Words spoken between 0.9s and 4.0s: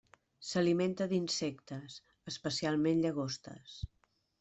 d'insectes, especialment llagostes.